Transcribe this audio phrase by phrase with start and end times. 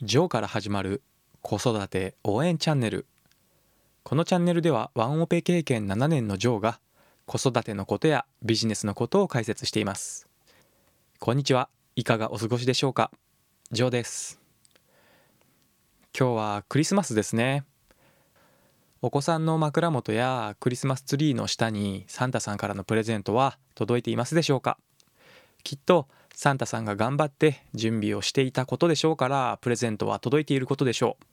[0.00, 1.02] ジョーから始まる
[1.42, 3.04] 子育て応援チャンネル。
[4.04, 6.78] このチャンネルではワンオペ経験7年のジョーが
[7.26, 10.28] 子育てのことやビジネスのことを解説しています。
[11.18, 11.68] こんにちは。
[11.96, 13.10] いかがお過ごしでしょうか？
[13.72, 14.40] ジョーです。
[16.16, 17.64] 今日はクリスマスですね。
[19.02, 24.78] お子さんの枕元やクリスマスツリーの下にサンタさんからのプレゼントは届いていますでしょうか？
[25.64, 26.06] きっと
[26.40, 31.24] サンタさんが頑張って準備をしていたことでしょうからプレゼントは届いていることでしょう。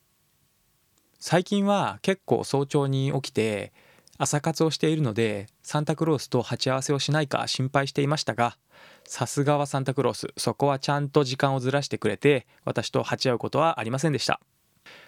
[1.20, 3.72] 最近は結構早朝に起きて
[4.18, 8.58] 朝活をしているのでサンタクロースと鉢合わせをしないか心配していましたが
[9.04, 10.34] さすがはサンタクロース。
[10.38, 14.42] そこはちゃんと時間をずらしてくれて私と鉢合うことはありませんでした。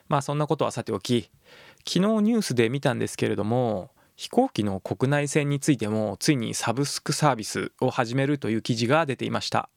[0.10, 1.32] まあそんなことはさておき
[1.80, 9.72] 昨日ニュースで見たんですけれども飛行機の国内線についてもついにサブスクサービスを始めるという記事が出ていました。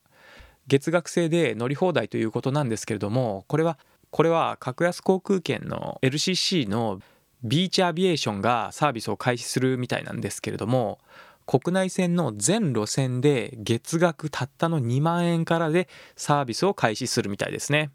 [0.71, 3.77] 月額制で乗り放題ということなんですけれどもこれは
[4.11, 7.01] これは格安航空券の LCC の
[7.43, 11.01] ビーチアビエーションがサービスを開始するみたいなんですけれども
[11.45, 17.91] 国内線の全路線で月額たったの2万円からでサービスを開始するみたいですね。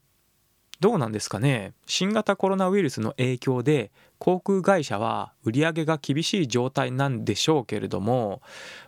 [0.79, 1.73] どうなんですかね？
[1.85, 8.41] 新型コロナウイルスの影響で航空会社は売り上げが厳しい状態なんでしょうけれども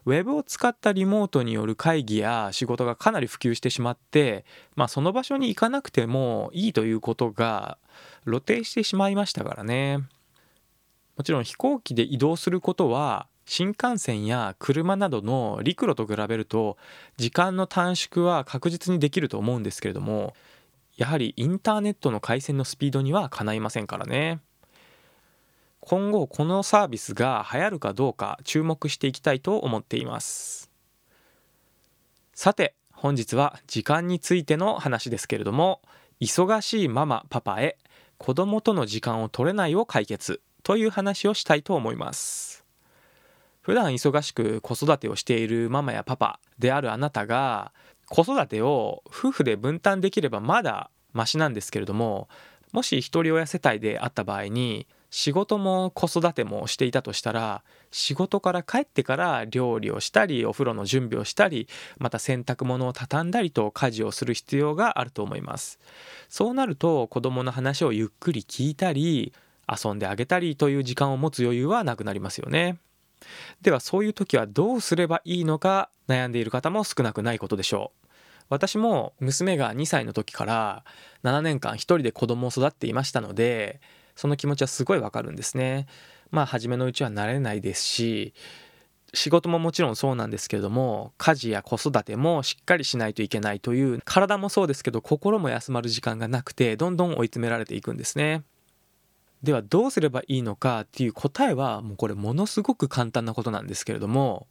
[0.05, 7.77] ウェブを使ったリモートによる会議や仕事がかなり普及してしまって、まあ、その場所に行かなくてもいいということが
[8.25, 9.99] 露呈してしまいましたからね。
[11.17, 16.77] もちろん飛行機で移動することは新幹線や車などの陸路と比べると
[17.15, 20.35] 時間の短縮は確実にできると思うんですけれども
[20.97, 24.39] やはりインターネットの回線のスピードにはかないませんからね。
[25.79, 30.71] 今後このサービスが流行るかどうか注目していきたいと思っています。
[32.33, 35.81] さて本日は時間についての話ですけれども
[36.19, 37.77] 忙しいママパパへ
[38.17, 42.65] 子供との時間を取れないを解決という話をしたいと思います。
[43.61, 47.71] 普段忙しく子育てをしているママやパパであるあなたが
[48.09, 52.29] 子育てを夫婦で分担できればまだマシなんですけれども
[52.71, 61.67] もし一人親世帯であった場合に仕事も子育てもしていたとしたら仕事から帰ってから料理をしたりお風呂の準備をしたり
[61.97, 65.79] また洗濯物を畳んだりと家事をする必要があると思います。
[66.29, 69.33] そうなると子供の話をゆっくり聞いたり
[69.67, 72.77] 遊んであげたりという時間を持つ余裕はなくなりますよね。
[73.61, 78.06] ではそういう時はどうすればいいのか悩んでいる方も少なくないことでしょう。
[78.49, 80.83] 私も娘が2歳の時から
[81.23, 83.81] 7年間一人で子供を育っていましたので
[84.15, 85.85] その気持ちはすごいわかるんですね。
[86.31, 88.33] まあ初めのうちは慣れないですし
[89.13, 98.43] 仕事ももちろんそうなんですけれども家事や子育てもしっかりしないといけないという体もそうですけど心も休まる時間がなくてどんどん追い詰められていくんですね。
[99.43, 104.47] ではどうすればいいのかっていう答えはもうこれものすごく簡単なことなんですけれども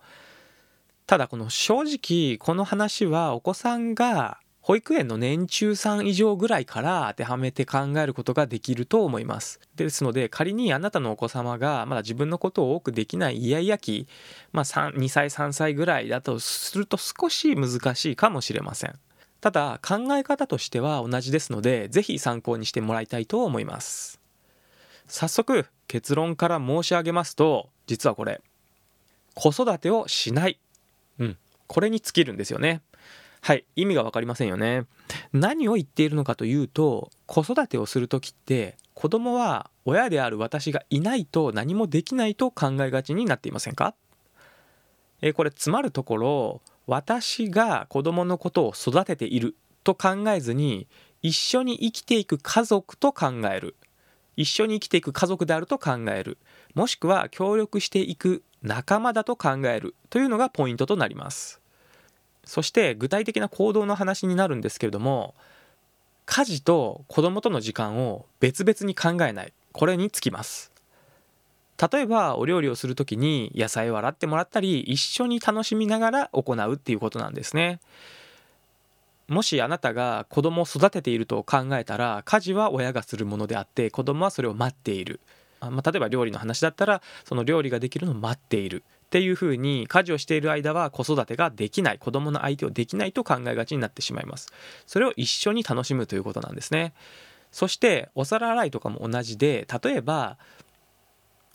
[1.06, 9.60] ただこの正直この話はお子さんが保育園の年中さん以上ぐらいから当てはめて考えることができると思います。
[9.76, 14.08] ですので仮にあなたのお子様がまだ自分のことを多くできないイヤイヤ期、
[14.50, 18.98] まあ、2歳3歳ぐらいだとすると少し難しいかもしれません。
[19.40, 24.18] ただ考え方としては同じですので是非参考にしてもらいたいと思います。
[25.06, 28.40] 早速結論から申し上げますと実はこれ
[29.34, 30.58] 子育てをしない
[31.66, 32.82] これに尽きるんですよね。
[33.42, 34.86] はい意味が分かりませんよね。
[35.32, 43.94] 何を言っているのかというと子育てをする時って子供は親である私がいないと何もできないと考えがちになっていませんか？
[45.22, 50.88] えこれつまるところ私が子供のことを育てていると考えずに
[51.22, 53.76] 一緒に生きていく家族と考える。
[54.36, 56.38] 一緒に生きていく家族であると考える。
[56.74, 59.94] もしくは協力していく仲間だと考える。
[60.10, 61.60] というのがポイントとなります。
[62.44, 65.34] そして具体的な行動の話になるんですけれども
[66.26, 69.52] 家事と子供との時間を別々に考えない。
[69.72, 70.72] これにつきます。
[71.90, 77.80] 例えばお料理をする時に野菜を洗ってもらったり一緒に楽しみながら行うっていうことなんですね。
[79.28, 85.20] もしあなたが子供を育てていると考えたら家事は親がするものであって子供はそれを待っている。
[85.60, 88.84] まあ、例えば料理の話だったらその料理ができるのを待っている。
[89.06, 91.98] っていうふうに家事をしている間は子育てができない。
[91.98, 94.52] 子供の相手をできないと考えがちになってしまいます。
[94.86, 96.92] それを一緒に楽しむということなんですね。
[97.52, 100.36] そしてお皿洗いとかも同じで例えば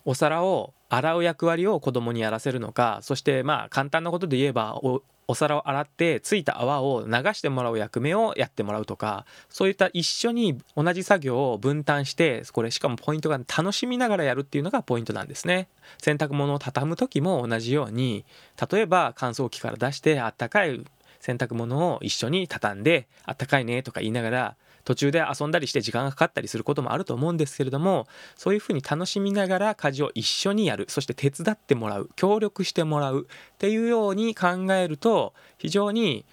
[0.04, 5.02] お皿を洗う役割を子供にやらせるのかそしてまあ簡単なことで言えばお
[5.32, 15.68] お皿を洗ってついた泡を流してもらう役目をやってもらうとかそういった一緒に同じ作業を分担してこれしかもポイントが楽しみながらやるっていうのがポイントなんですね。
[15.96, 18.26] 洗濯物を畳む時も同じように
[18.70, 20.84] 例えば乾燥機から出してあったかい
[21.20, 28.06] 洗濯物を一緒に畳んであったかいねとか言いながら途中で遊んだりして時間がかかったりすることもあると思うんですけれども
[28.36, 36.24] そういうふうに楽しみながら家事を一緒にやるそして手伝ってもらう協力してもらうっていうように考えると非常に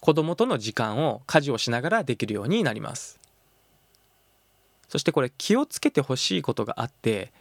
[0.00, 3.20] 子供との時間を家事をしながらできるようになります。
[4.88, 7.32] そしてこれ気をつけてほしいことがあって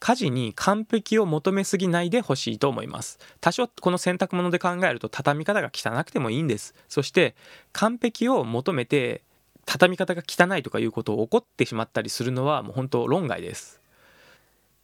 [0.00, 3.18] 家事に完璧を求めすぎないでほしいと思います。
[3.40, 6.74] 多少この洗濯物で考えると畳み方が汚くてもいいんです。
[6.88, 7.34] そして
[7.72, 9.22] 完璧を求めて
[9.70, 13.80] 畳み方が汚いとかいうことを怒ってしまったりするのはもう本当論外です。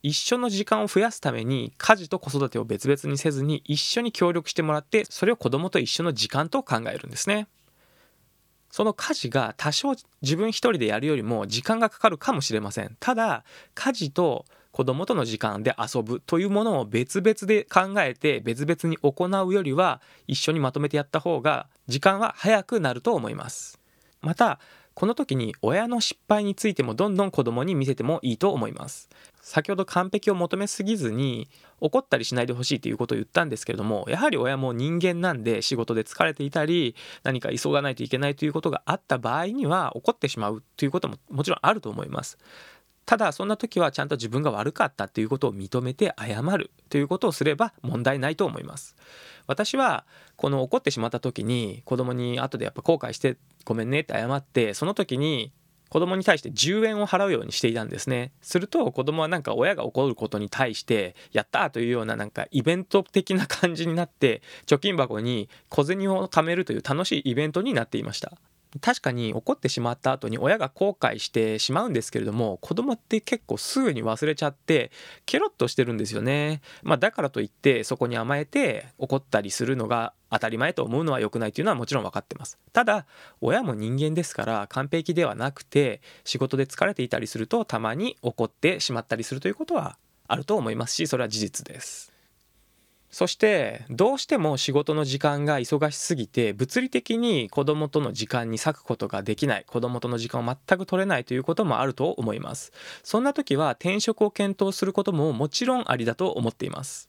[0.05, 7.49] 一緒の時間を増やすために家事と子育てを別々にせずに一緒に協力してもらってそれを子供と一緒の時間と考えるんですね。
[8.71, 12.97] その家事が多少自分一人でやるよりも時間がかかるかもしれません。
[13.01, 13.43] ただ
[13.75, 23.76] 家事と子供との時間で遊ぶというものを別々で考えて別々に行うよりは一緒にまとめてやった方が時間は早くなると思います。
[24.21, 24.59] また
[24.95, 29.11] この時に親の失敗についてもどんどん子供に見せてもいいと思います。
[29.43, 31.49] 先ほど完璧を求めすぎずに
[31.81, 42.39] 怒ったりしないでほしいということを言ったんですけれどもやはり親も人間なんで仕事で疲れていたり何か急がないといけないということがあった場合には怒ってしまうということももちろんあると思います。
[43.07, 48.97] ただそんな時はちゃんと自分が悪かったということを認めて謝るということをすれば問題ないと思います。
[49.47, 50.05] 私は
[50.35, 55.53] この怒ってしまった時に子供に後でやっぱ後悔してごめんねって謝ってその時に
[55.89, 58.33] 子供に対して10円を払うようにしていたんですね。
[58.43, 68.33] すると子供はなんか親が怒ることに対してやったというようななんかイベント的な感じになって貯金箱に小銭を貯めるという楽しいイベントになっていました。
[68.81, 74.91] 確かに怒ってしまった後に親が後悔してしまうんですけれども子供って結構すぐに忘れちゃって
[75.25, 82.59] ケロッとしてるんですよね、まあ、だからといってそこに甘えて怒ったりするのが当たり前と思うのは良くないというのはもちろん分かってます。
[82.73, 83.07] ただ
[83.41, 89.97] 親も人間ですから完璧ではなくて仕事で疲れていたりするとたまに怒ってしまったりするということは
[90.29, 92.16] あると思いますしそれは事実です。
[93.17, 102.73] そしてどうしても仕事の時間が忙しすぎて物理的に子供との時間に割くことができない子供との時間を全く取れないということもあると思います。
[103.03, 107.09] そんな時は転職を検討することももちろんありだと思っています。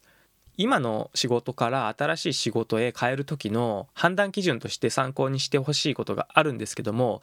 [0.56, 7.22] 今の仕事から新しい仕事へ変える時の判断基準として参考にしてほしいことがあるんですけども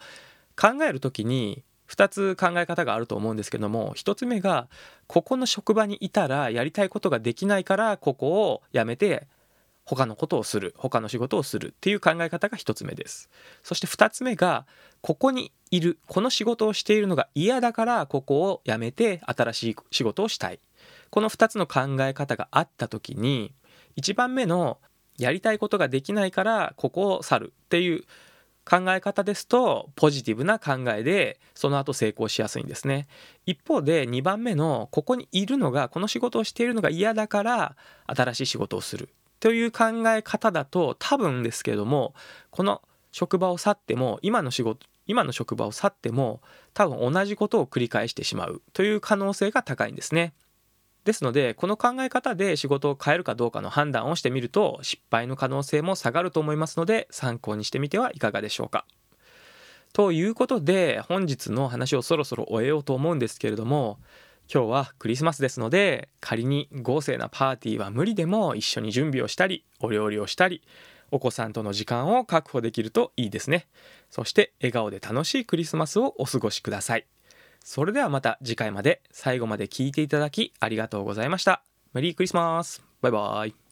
[0.55, 4.67] 考える時に2つ考え方があると思うんですけども1つ目が
[5.07, 9.27] ここの職場にいたらやりたいことができないからここを辞めて
[9.85, 13.29] 他のことをする他の仕事をするっていう考え方が1つ目です。
[13.61, 14.65] そして2つ目が
[15.01, 20.59] ここにいるこの仕事をしているのが嫌だからここを辞めて新しい仕事をしたい。
[21.11, 23.53] この2つの考え方があった時に
[23.97, 24.79] 1番目の
[25.17, 28.03] やりたいことができないからここを去るっていう
[28.65, 33.07] 考え方ですとポジティブな考えでその後成功しやすいんですね
[33.45, 37.75] 一方で2番目のここにいるのがこの仕事をしているのが嫌だから
[38.07, 39.09] 新しい仕事をする
[39.39, 42.15] という考え方だと多分ですけども
[42.49, 42.81] この
[43.11, 46.41] 職場を去っても今の仕事今の職場を去っても
[46.73, 50.33] 多分同じことを繰り返してしまうという可能性が高いんですね。
[51.05, 58.85] ですのでこの考え方で仕事を変えるかどうかの判断をしてみると失敗の可能性も下がると思いますので参考にしてみてはいかがでしょうか。
[59.93, 63.97] ということで本日の話をそろそろ終えようと思うんですけれども
[64.53, 70.63] 今日はクリスマスですので仮に豪勢なパーティーは無理でも一緒に準備をしたりお料理をしたり
[71.11, 73.67] お子さんとの時間を確保できるといいですね
[74.09, 77.05] そして笑顔で楽しいクリスマスをお過ごしください
[77.65, 79.01] それではまた次回まで。
[79.11, 81.63] 最後まで聞いていただきありがとうございました。
[81.93, 82.83] メリークリスマス。
[83.01, 83.55] バイバイ。